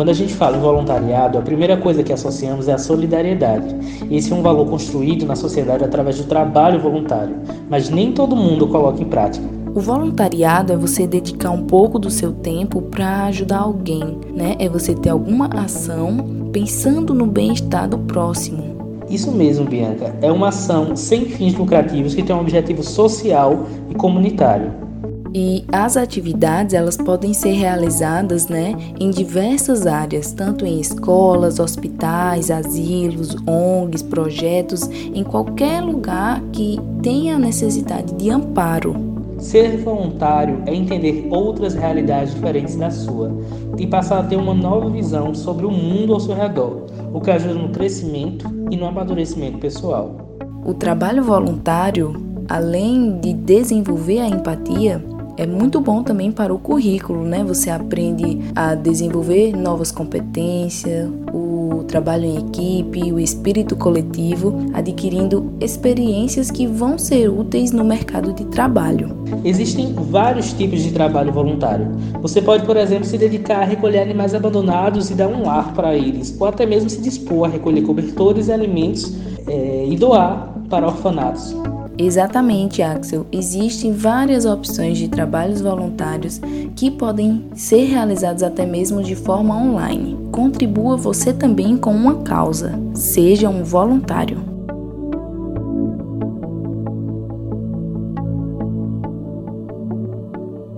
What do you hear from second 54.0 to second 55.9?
a empatia, é muito